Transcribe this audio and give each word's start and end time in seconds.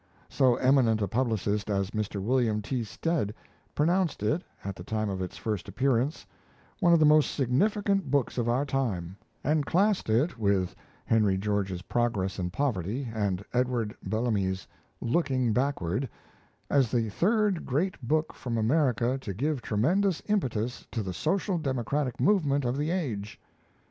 So 0.29 0.55
eminent 0.55 0.99
a 1.03 1.07
publicist 1.07 1.69
as 1.69 1.91
Mr. 1.91 2.19
William 2.19 2.63
T. 2.63 2.83
Stead 2.83 3.35
pronounced 3.75 4.23
it, 4.23 4.41
at 4.65 4.75
the 4.75 4.83
time 4.83 5.11
of 5.11 5.21
its 5.21 5.37
first 5.37 5.67
appearance, 5.69 6.25
one 6.79 6.91
of 6.91 6.97
the 6.99 7.05
most 7.05 7.35
significant 7.35 8.09
books 8.09 8.39
of 8.39 8.49
our 8.49 8.65
time; 8.65 9.15
and 9.43 9.63
classed 9.63 10.09
it 10.09 10.39
(with 10.39 10.75
Henry 11.05 11.37
George's 11.37 11.83
'Progress 11.83 12.39
and 12.39 12.51
Poverty' 12.51 13.09
and 13.13 13.45
Edward 13.53 13.95
Bellamy's 14.01 14.65
'Looking 15.01 15.53
Backward') 15.53 16.09
as 16.67 16.89
the 16.89 17.09
third 17.09 17.63
great 17.63 18.01
book 18.01 18.33
from 18.33 18.57
America 18.57 19.19
to 19.19 19.35
give 19.35 19.61
tremendous 19.61 20.19
impetus 20.25 20.87
to 20.93 21.03
the 21.03 21.13
social 21.13 21.59
democratic 21.59 22.19
movement 22.19 22.65
of 22.65 22.75
the 22.75 22.89
age. 22.89 23.39